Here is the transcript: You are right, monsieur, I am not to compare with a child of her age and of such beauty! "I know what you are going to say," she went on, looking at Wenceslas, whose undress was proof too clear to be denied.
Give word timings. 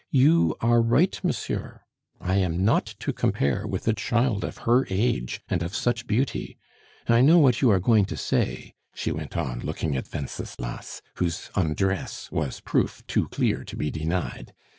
You 0.09 0.55
are 0.61 0.81
right, 0.81 1.19
monsieur, 1.23 1.81
I 2.19 2.37
am 2.37 2.65
not 2.65 2.87
to 3.01 3.13
compare 3.13 3.67
with 3.67 3.87
a 3.87 3.93
child 3.93 4.43
of 4.43 4.57
her 4.65 4.87
age 4.89 5.43
and 5.47 5.61
of 5.61 5.75
such 5.75 6.07
beauty! 6.07 6.57
"I 7.07 7.21
know 7.21 7.37
what 7.37 7.61
you 7.61 7.69
are 7.69 7.79
going 7.79 8.05
to 8.05 8.17
say," 8.17 8.73
she 8.95 9.11
went 9.11 9.37
on, 9.37 9.59
looking 9.59 9.95
at 9.95 10.11
Wenceslas, 10.11 11.03
whose 11.17 11.51
undress 11.53 12.31
was 12.31 12.61
proof 12.61 13.05
too 13.05 13.27
clear 13.27 13.63
to 13.63 13.75
be 13.77 13.91
denied. 13.91 14.55